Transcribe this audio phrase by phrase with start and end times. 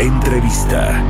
[0.00, 1.04] Entrevista.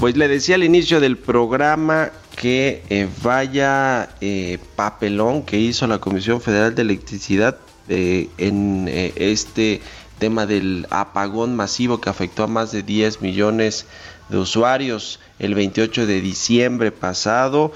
[0.00, 5.98] Pues le decía al inicio del programa que eh, vaya eh, papelón que hizo la
[5.98, 9.82] Comisión Federal de Electricidad eh, en este
[10.18, 13.86] tema del apagón masivo que afectó a más de 10 millones
[14.30, 17.72] de usuarios el 28 de diciembre pasado.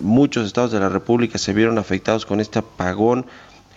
[0.00, 3.26] muchos estados de la República se vieron afectados con este apagón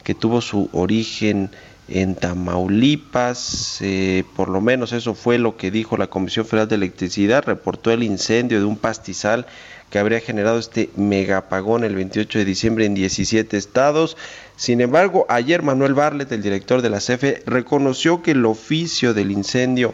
[0.09, 1.52] que tuvo su origen
[1.88, 6.77] en Tamaulipas, eh, por lo menos eso fue lo que dijo la Comisión Federal de
[6.77, 9.45] Electricidad, reportó el incendio de un pastizal
[9.91, 14.17] que habría generado este megapagón el 28 de diciembre en 17 estados.
[14.55, 19.29] Sin embargo, ayer Manuel Barlet, el director de la CFE, reconoció que el oficio del
[19.29, 19.94] incendio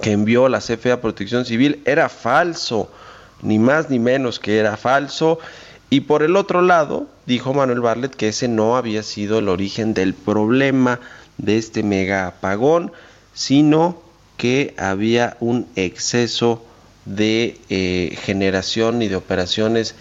[0.00, 2.90] que envió la CFE a Protección Civil era falso,
[3.42, 5.40] ni más ni menos que era falso.
[5.90, 9.92] Y por el otro lado, dijo Manuel Barlet que ese no había sido el origen
[9.92, 11.00] del problema
[11.36, 12.92] de este mega apagón,
[13.34, 14.00] sino
[14.36, 16.64] que había un exceso
[17.04, 19.96] de eh, generación y de operaciones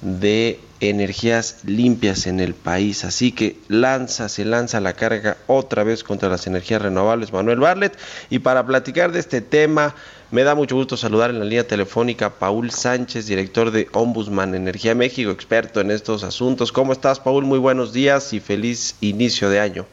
[0.00, 3.04] de energías limpias en el país.
[3.04, 7.96] Así que lanza, se lanza la carga otra vez contra las energías renovables, Manuel Barlet.
[8.30, 9.94] Y para platicar de este tema,
[10.30, 14.54] me da mucho gusto saludar en la línea telefónica a Paul Sánchez, director de Ombudsman
[14.54, 16.72] Energía México, experto en estos asuntos.
[16.72, 17.44] ¿Cómo estás, Paul?
[17.44, 19.86] Muy buenos días y feliz inicio de año.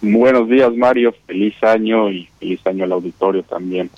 [0.00, 1.12] Buenos días, Mario.
[1.26, 3.90] Feliz año y feliz año al auditorio también.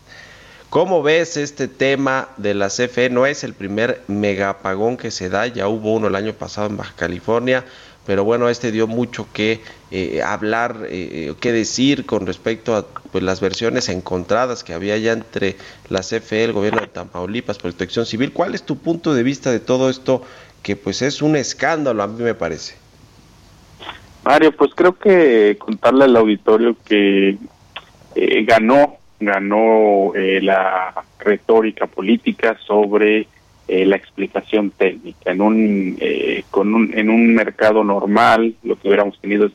[0.71, 3.11] ¿Cómo ves este tema de la CFE?
[3.11, 6.77] No es el primer megapagón que se da, ya hubo uno el año pasado en
[6.77, 7.65] Baja California,
[8.07, 9.61] pero bueno, este dio mucho que
[9.91, 15.11] eh, hablar, eh, que decir con respecto a pues, las versiones encontradas que había ya
[15.11, 15.57] entre
[15.89, 18.33] la CFE, el gobierno de Tamaulipas, Protección Civil.
[18.33, 20.23] ¿Cuál es tu punto de vista de todo esto
[20.63, 22.77] que pues es un escándalo a mí me parece?
[24.23, 27.39] Mario, pues creo que contarle al auditorio que
[28.15, 33.27] eh, ganó, ganó la retórica política sobre
[33.73, 35.31] eh, la explicación técnica.
[35.31, 39.53] En un, eh, con un, en un mercado normal, lo que hubiéramos tenido es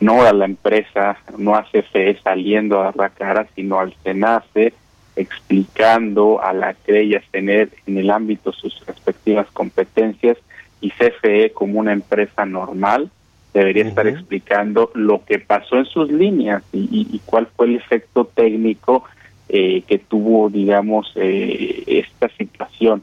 [0.00, 4.72] no a la empresa, no a CFE saliendo a la cara, sino al SENACE
[5.14, 10.38] explicando a la CREYAS tener en el ámbito sus respectivas competencias
[10.80, 13.10] y CFE como una empresa normal
[13.52, 19.04] debería estar explicando lo que pasó en sus líneas y, cuál fue el efecto técnico
[19.48, 23.02] eh, que tuvo, digamos, esta situación.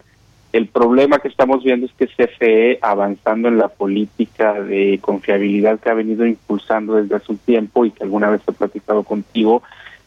[0.54, 5.90] El problema que estamos viendo es que CFE, avanzando en la política de confiabilidad que
[5.90, 9.62] ha venido impulsando desde hace un tiempo y que alguna vez he platicado contigo,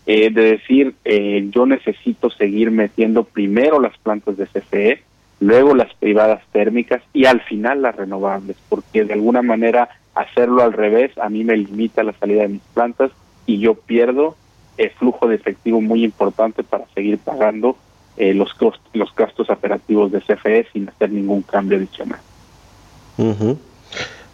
[0.06, 5.02] eh, de decir, eh, yo necesito seguir metiendo primero las plantas de CFE,
[5.40, 10.72] luego las privadas térmicas y al final las renovables, porque de alguna manera hacerlo al
[10.72, 13.10] revés a mí me limita la salida de mis plantas
[13.46, 14.36] y yo pierdo
[14.76, 17.76] el flujo de efectivo muy importante para seguir pagando
[18.16, 18.54] eh, los,
[18.92, 22.20] los gastos operativos de CFE sin hacer ningún cambio adicional.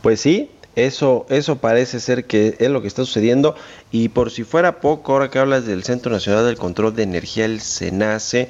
[0.02, 3.56] Pues sí, eso, eso parece ser que es lo que está sucediendo.
[3.90, 7.46] Y por si fuera poco, ahora que hablas del Centro Nacional del Control de Energía,
[7.46, 8.48] el SENACE,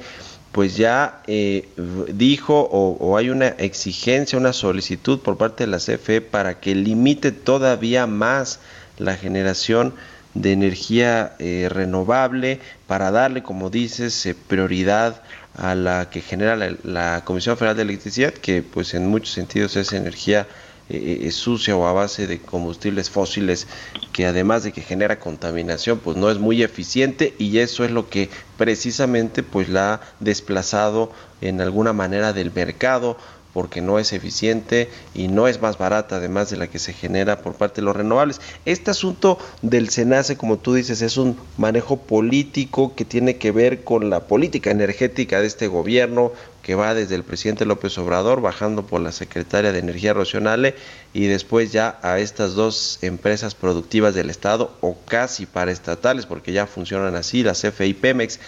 [0.57, 1.69] pues ya eh,
[2.11, 7.31] dijo o, hay una exigencia, una solicitud por parte de la CFE para que limite
[7.31, 8.59] todavía más
[8.97, 9.93] la generación
[10.33, 15.21] de energía eh, renovable para darle, como dices, eh, prioridad
[15.53, 19.93] a la que genera la, Comisión Federal de Electricidad, que pues en muchos sentidos es
[19.93, 20.47] energía
[20.89, 23.67] eh, sucia o a base de combustibles fósiles,
[24.11, 28.09] que además de que genera contaminación, pues no es muy eficiente y eso es lo
[28.09, 31.11] que precisamente pues la ha desplazado
[31.41, 33.17] en alguna manera del mercado
[33.57, 37.41] porque no es eficiente y no es más barata además de la que se genera
[37.41, 38.39] por parte de los renovables.
[38.65, 43.83] Este asunto del SENACE, como tú dices, es un manejo político que tiene que ver
[43.83, 46.33] con la política energética de este gobierno,
[46.67, 50.75] que va desde el presidente López Obrador, bajando por la secretaria de Energía Rocionale
[51.13, 56.67] y después ya a estas dos empresas productivas del Estado o casi paraestatales, porque ya
[56.67, 58.41] funcionan así, la CFE y Pemex.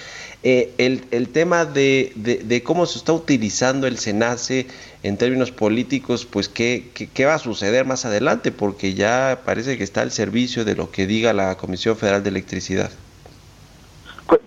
[0.43, 4.67] Eh, el, tema de, de, cómo se está utilizando el SENACE
[5.01, 9.85] en términos políticos, pues ¿qué, qué, va a suceder más adelante, porque ya parece que
[9.85, 12.91] está al servicio de lo que diga la Comisión Federal de Electricidad.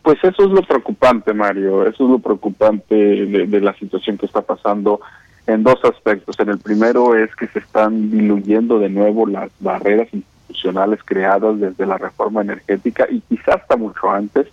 [0.02, 4.43] Pues, eso es lo preocupante, Mario, eso es lo preocupante de, la situación que está
[4.43, 5.00] pasando
[5.46, 6.38] en dos aspectos.
[6.38, 11.87] En el primero es que se están diluyendo de nuevo las barreras institucionales creadas desde
[11.87, 14.46] la reforma energética y quizás hasta mucho antes,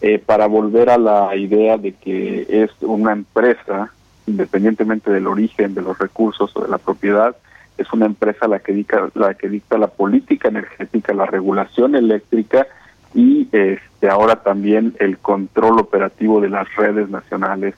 [0.00, 3.92] eh, para volver a la idea de que es una empresa,
[4.26, 7.36] independientemente del origen de los recursos o de la propiedad,
[7.78, 12.66] es una empresa la que dicta, la que dicta la política energética, la regulación eléctrica
[13.14, 17.74] y este ahora también el control operativo de las redes nacionales.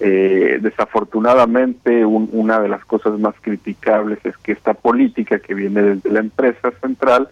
[0.00, 6.10] Eh, desafortunadamente, una de las cosas más criticables es que esta política que viene desde
[6.12, 7.28] la empresa central,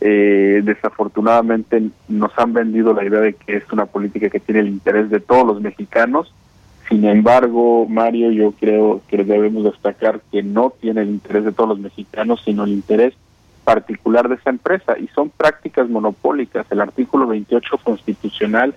[0.00, 4.68] eh, desafortunadamente nos han vendido la idea de que es una política que tiene el
[4.68, 6.34] interés de todos los mexicanos.
[6.88, 11.68] Sin embargo, Mario, yo creo que debemos destacar que no tiene el interés de todos
[11.68, 13.14] los mexicanos, sino el interés
[13.64, 16.66] particular de esa empresa y son prácticas monopólicas.
[16.70, 18.74] El artículo 28 constitucional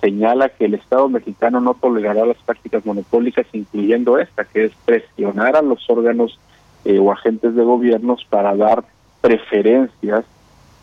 [0.00, 5.56] señala que el Estado mexicano no tolerará las prácticas monopólicas, incluyendo esta, que es presionar
[5.56, 6.38] a los órganos
[6.84, 8.84] eh, o agentes de gobiernos para dar
[9.20, 10.24] preferencias,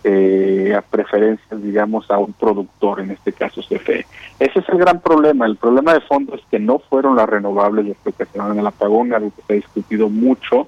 [0.03, 4.05] eh, a preferencias, digamos, a un productor, en este caso CFE.
[4.39, 5.45] Ese es el gran problema.
[5.45, 9.13] El problema de fondo es que no fueron las renovables las que ocasionaron el apagón,
[9.13, 10.67] algo que se ha discutido mucho,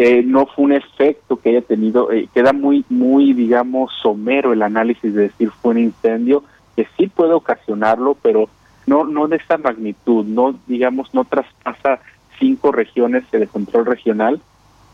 [0.00, 4.62] eh, no fue un efecto que haya tenido, eh, queda muy, muy, digamos, somero el
[4.62, 6.44] análisis de decir fue un incendio,
[6.76, 8.48] que sí puede ocasionarlo, pero
[8.86, 11.98] no, no de esa magnitud, no, digamos, no traspasa
[12.38, 14.40] cinco regiones de control regional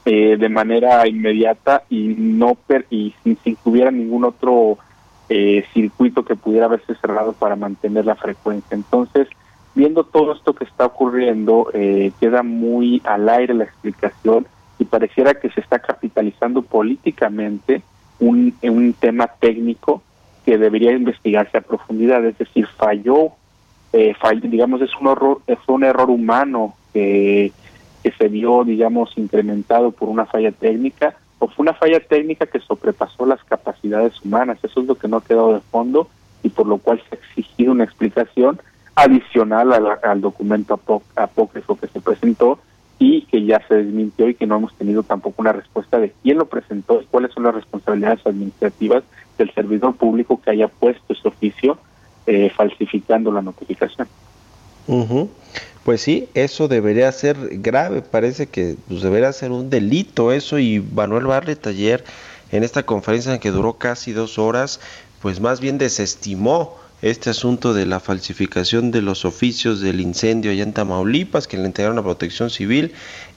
[0.06, 4.78] eh, de manera inmediata y no per, y sin, sin que hubiera ningún otro
[5.74, 8.74] circuito que pudiera haberse cerrado para mantener la frecuencia.
[8.74, 9.28] Entonces,
[9.74, 11.70] viendo todo esto que está ocurriendo,
[12.20, 14.46] queda muy al aire la explicación
[14.84, 17.82] pareciera que se está capitalizando políticamente
[18.20, 20.02] un, un tema técnico
[20.44, 23.32] que debería investigarse a profundidad, es decir, falló,
[23.92, 27.52] eh, digamos, es un error, es un error humano que,
[28.02, 32.60] que se vio, digamos, incrementado por una falla técnica, o fue una falla técnica que
[32.60, 36.08] sobrepasó las capacidades humanas, eso es lo que no ha quedado de fondo
[36.42, 38.60] y por lo cual se ha exigido una explicación
[38.94, 40.78] adicional al, al documento
[41.16, 42.58] apócrifo que se presentó
[43.04, 46.38] y que ya se desmintió y que no hemos tenido tampoco una respuesta de quién
[46.38, 49.04] lo presentó y cuáles son las responsabilidades administrativas
[49.36, 51.76] del servidor público que haya puesto ese oficio
[52.26, 54.08] eh, falsificando la notificación.
[55.84, 60.80] Pues sí, eso debería ser grave, parece que pues, debería ser un delito eso y
[60.80, 62.04] Manuel Barlet ayer
[62.52, 64.80] en esta conferencia que duró casi dos horas,
[65.20, 70.62] pues más bien desestimó este asunto de la falsificación de los oficios del incendio allá
[70.62, 72.92] en Tamaulipas, que le entregaron a protección civil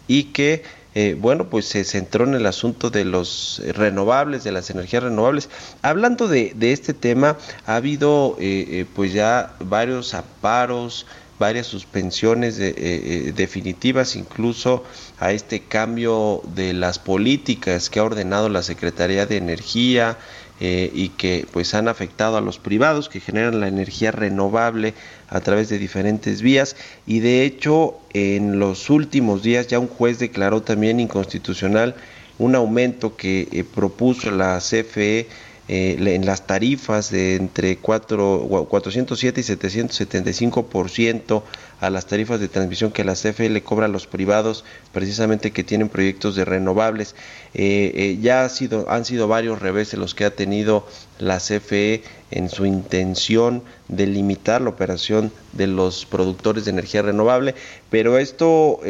[0.08, 0.64] y que
[0.96, 5.50] eh, bueno, pues se centró en el asunto de los renovables, de las energías renovables.
[5.82, 11.06] Hablando de, este tema, ha habido eh, eh, pues ya varios aparos,
[11.38, 14.84] varias suspensiones definitivas, incluso
[15.20, 20.18] a este cambio de las políticas que ha ordenado la Secretaría de Energía,
[20.60, 24.94] eh, y que pues han afectado a los privados que generan la energía renovable
[25.30, 26.76] a través de diferentes vías.
[27.06, 31.96] Y de hecho en los últimos días ya un juez declaró también inconstitucional
[32.40, 35.28] un aumento que eh, propuso la CFE
[35.70, 41.44] eh, en las tarifas de entre 4, 407 y 775%
[41.80, 45.64] a las tarifas de transmisión que la CFE le cobra a los privados precisamente que
[45.64, 47.16] tienen proyectos de renovables.
[47.54, 50.88] Eh, eh, ya ha sido, han sido varios reveses los que ha tenido
[51.20, 57.56] la CFE en su intención de limitar la operación de los productores de energía renovable,
[57.90, 58.82] pero esto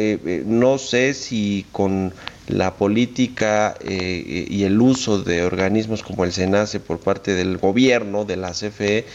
[0.46, 2.13] no sé si con
[2.48, 8.25] la política eh, y el uso de organismos como el SENACE por parte del gobierno,
[8.25, 9.06] de la CFE,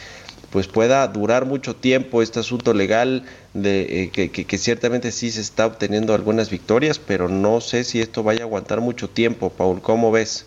[0.52, 5.66] pues pueda durar mucho tiempo este asunto legal de eh, que, ciertamente sí se está
[5.66, 9.50] obteniendo algunas victorias, pero no sé si esto vaya a aguantar mucho tiempo.
[9.50, 10.46] Paul, ¿cómo ves?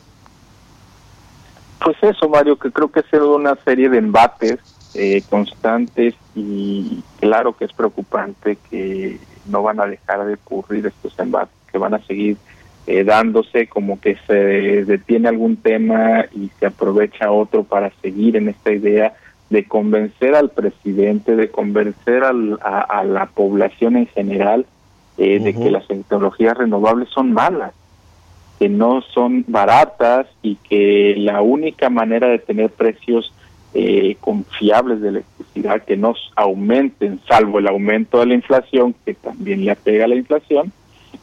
[1.83, 4.59] Pues eso, Mario, que creo que sido una serie de embates
[4.93, 11.17] eh, constantes y claro que es preocupante que no van a dejar de ocurrir estos
[11.17, 12.37] embates, que van a seguir
[12.85, 18.49] eh, dándose como que se detiene algún tema y se aprovecha otro para seguir en
[18.49, 19.15] esta idea
[19.55, 24.65] de convencer al presidente, de convencer a, la población en general
[25.17, 27.71] eh, de que las tecnologías renovables son malas,
[28.59, 33.33] que no son baratas y que la única manera de tener precios
[33.73, 39.63] eh, confiables de electricidad que no aumenten, salvo el aumento de la inflación, que también
[39.63, 40.73] le apega a la inflación,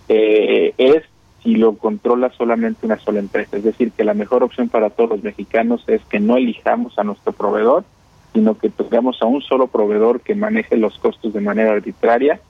[0.08, 1.02] eh, es
[1.42, 3.58] si lo controla solamente una sola empresa.
[3.58, 7.04] Es decir, que la mejor opción para todos los mexicanos es que no elijamos a
[7.04, 7.84] nuestro proveedor,
[8.32, 12.40] sino que tengamos a un solo proveedor que maneje los costos de manera arbitraria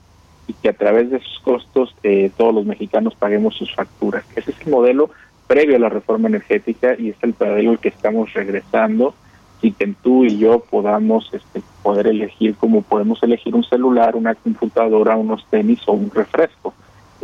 [0.47, 4.25] y que a través de esos costos eh, todos los mexicanos paguemos sus facturas.
[4.35, 5.09] Ese es el modelo
[5.47, 9.13] previo a la reforma energética y es el modelo al que estamos regresando
[9.61, 14.35] y que tú y yo podamos este, poder elegir como podemos elegir un celular, una
[14.35, 16.73] computadora, unos tenis o un refresco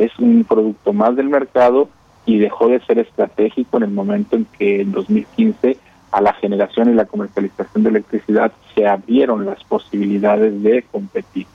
[0.00, 1.88] es un producto más del mercado
[2.24, 5.76] y dejó de ser estratégico en el momento en que en 2015
[6.12, 11.46] a la generación y la comercialización de electricidad se abrieron las posibilidades de competir.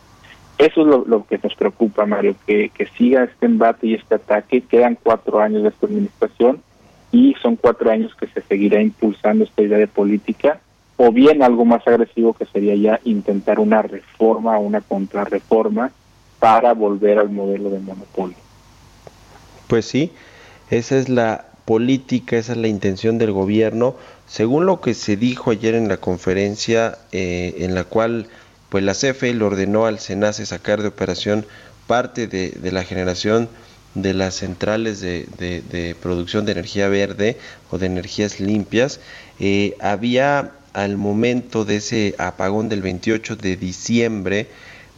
[0.57, 4.61] Eso es lo, que nos preocupa, Mario, que, que siga este embate y este ataque.
[4.61, 6.61] Quedan cuatro años de esta administración
[7.11, 10.59] y son cuatro años que se seguirá impulsando esta idea de política,
[10.97, 15.91] o bien algo más agresivo que sería ya intentar una reforma o una contrarreforma
[16.39, 18.37] para volver al modelo de monopolio.
[19.67, 20.13] Pues sí,
[20.69, 23.95] esa es la política, esa es la intención del gobierno,
[24.27, 28.27] según lo que se dijo ayer en la conferencia eh, en la cual
[28.69, 31.45] pues la CFE le ordenó al SENACE sacar de operación
[31.87, 33.47] parte de, la generación
[33.93, 37.37] de las centrales de, producción de energía verde
[37.71, 38.99] o de energías limpias,
[39.39, 44.47] eh, había al momento de ese apagón del 28 de diciembre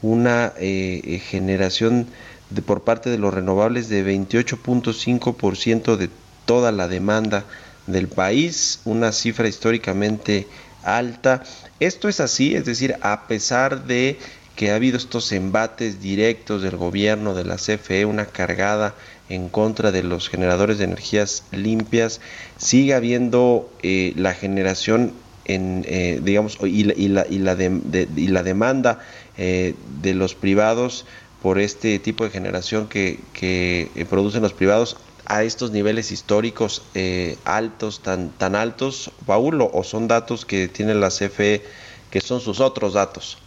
[0.01, 2.07] una eh, generación
[2.49, 6.09] de, por parte de los renovables de 28.5% de
[6.47, 7.45] toda la demanda
[7.85, 10.47] del país, una cifra históricamente
[10.83, 11.43] alta.
[11.79, 14.17] Esto es así, es decir, a pesar de
[14.55, 18.95] que ha habido estos embates directos del gobierno, de la CFE, una cargada
[19.29, 22.21] en contra de los generadores de energías limpias,
[22.57, 25.13] sigue habiendo eh, la generación
[25.45, 25.85] en,
[26.23, 28.99] digamos, y la, y la, y la, demanda
[29.37, 31.05] eh, de los privados
[31.41, 36.85] por este tipo de generación que, que eh, producen los privados a estos niveles históricos
[36.95, 41.61] eh, altos, tan, tan altos, Paul, o son datos que tiene la CFE
[42.09, 43.37] que son sus otros datos?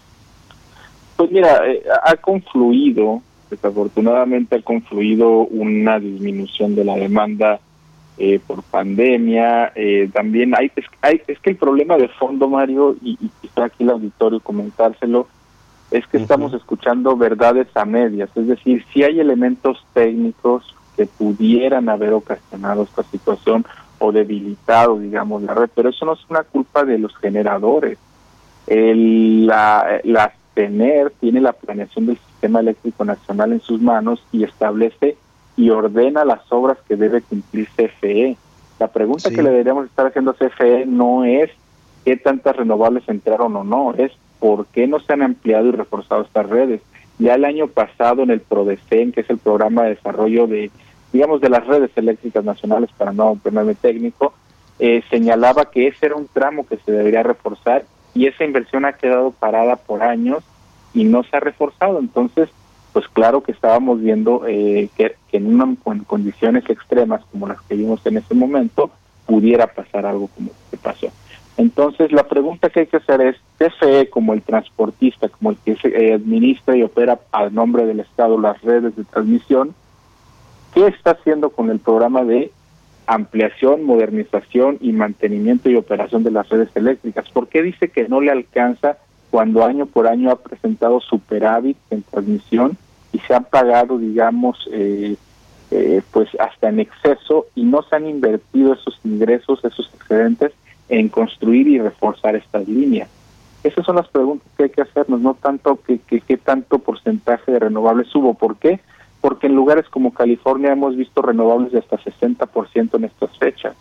[1.17, 1.63] Pues mira,
[2.05, 7.61] ha confluido, desafortunadamente ha confluido una disminución de la demanda
[8.47, 9.73] por pandemia,
[10.13, 13.83] también hay es, hay, es que el problema de fondo, Mario, y, y está aquí
[13.83, 15.27] el auditorio comentárselo,
[15.91, 21.89] es que estamos escuchando verdades a medias, es decir, si hay elementos técnicos que pudieran
[21.89, 23.65] haber ocasionado esta situación
[24.01, 27.97] o debilitado, digamos, la red, pero eso no es una culpa de los generadores.
[28.67, 34.45] El, la, la TENER tiene la planeación del Sistema Eléctrico Nacional en sus manos y
[34.45, 35.17] establece
[35.57, 38.37] y ordena las obras que debe cumplir CFE.
[38.79, 41.51] La pregunta que le deberíamos estar haciendo a CFE no es
[42.05, 46.21] qué tantas renovables entraron o no, es por qué no se han ampliado y reforzado
[46.21, 46.83] estas redes.
[47.19, 50.71] Ya el año pasado en el PRODECEN, que es el programa de desarrollo de,
[51.13, 54.33] digamos, de las redes eléctricas nacionales, para no ponerme técnico,
[54.79, 58.95] eh, señalaba que ese era un tramo que se debería reforzar y esa inversión ha
[58.95, 60.43] quedado parada por años
[60.95, 61.99] y no se ha reforzado.
[61.99, 62.49] Entonces,
[62.93, 67.77] pues claro que estábamos viendo eh, que, en, una, en condiciones extremas como las que
[67.77, 68.91] vimos en ese momento,
[69.27, 71.09] pudiera pasar algo como lo que pasó.
[71.57, 75.77] Entonces, la pregunta que hay que hacer es, CFE como el transportista, como el que
[75.85, 79.75] eh, administra y opera a nombre del Estado las redes de transmisión,
[80.75, 82.51] ¿qué está haciendo con el programa de
[83.07, 87.29] ampliación, modernización y mantenimiento y operación de las redes eléctricas?
[87.31, 88.99] ¿Por qué dice que no le alcanza
[89.31, 92.77] cuando año por año ha presentado superávit en transmisión
[93.13, 95.17] y se han pagado, digamos, eh,
[95.71, 100.53] eh, pues hasta en exceso y no se han invertido esos ingresos, esos excedentes
[100.89, 103.09] en construir y reforzar estas líneas.
[103.63, 107.59] Esas son las preguntas que hay que hacernos, no tanto que, qué tanto porcentaje de
[107.59, 108.35] renovables hubo.
[108.35, 108.81] ¿Por qué?
[109.21, 113.77] Porque en lugares como California hemos visto renovables de hasta 60% en estas fechas.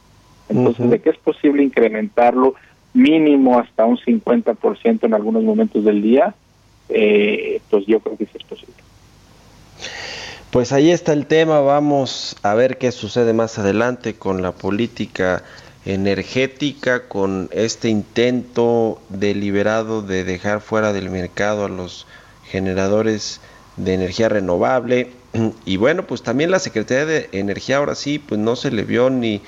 [0.49, 2.55] Entonces, ¿de qué es posible incrementarlo
[2.93, 6.33] mínimo hasta un 50% en algunos momentos del día?
[6.89, 8.73] Eh, pues yo creo que sí es posible.
[10.49, 15.43] Pues ahí está el tema, vamos a ver qué sucede más adelante con la política
[15.85, 22.05] energética con este intento deliberado de dejar fuera del mercado a los
[22.45, 23.41] generadores
[23.79, 25.11] de energía renovable.
[25.65, 29.09] Y bueno pues también la Secretaría de Energía ahora sí pues no se le vio
[29.09, 29.41] ni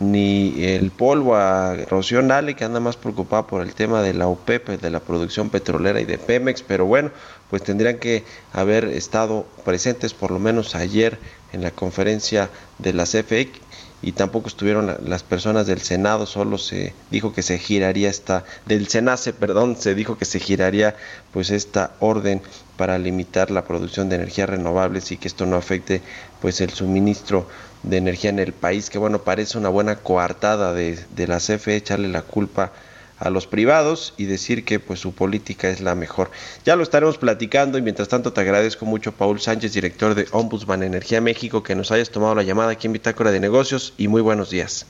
[0.00, 4.28] ni el polvo a Rocío Nale, que anda más preocupada por el tema de la
[4.28, 7.10] OPEP, de la producción petrolera y de Pemex, pero bueno,
[7.50, 11.18] pues tendrían que haber estado presentes por lo menos ayer
[11.52, 12.48] en la conferencia
[12.78, 13.50] de la CFE
[14.00, 18.88] y tampoco estuvieron las personas del Senado, solo se dijo que se giraría esta, del
[18.88, 20.94] Senase, perdón, se dijo que se giraría
[21.32, 22.40] pues esta orden
[22.76, 26.00] para limitar la producción de energías renovables y que esto no afecte
[26.40, 27.48] pues el suministro
[27.82, 31.76] de energía en el país, que bueno, parece una buena coartada de, de la CFE
[31.76, 32.72] echarle la culpa
[33.18, 36.30] a los privados y decir que pues su política es la mejor.
[36.64, 40.82] Ya lo estaremos platicando y mientras tanto te agradezco mucho Paul Sánchez, director de Ombudsman
[40.82, 44.22] Energía México, que nos hayas tomado la llamada aquí en Bitácora de Negocios y muy
[44.22, 44.86] buenos días.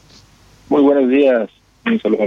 [0.69, 1.51] Muy buenos días.
[1.87, 2.27] Un saludo a